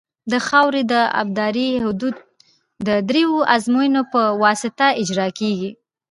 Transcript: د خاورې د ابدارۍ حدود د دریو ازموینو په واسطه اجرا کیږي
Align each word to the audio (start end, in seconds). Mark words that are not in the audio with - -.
د 0.31 0.33
خاورې 0.47 0.81
د 0.93 0.93
ابدارۍ 1.21 1.69
حدود 1.85 2.15
د 2.87 2.89
دریو 3.09 3.35
ازموینو 3.55 4.01
په 4.13 4.21
واسطه 4.43 4.85
اجرا 5.01 5.27
کیږي 5.39 5.71